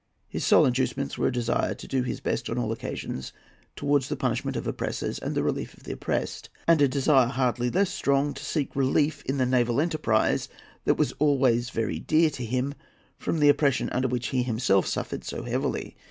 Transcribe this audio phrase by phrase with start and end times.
[0.27, 3.31] His sole inducements were a desire to do his best on all occasions
[3.75, 7.69] towards the punishment of oppressors and the relief of the oppressed, and a desire, hardly
[7.69, 10.49] less strong, to seek relief in the naval enterprise
[10.85, 12.73] that was always very dear to him
[13.19, 15.95] from the oppression under which he himself suffered so heavily.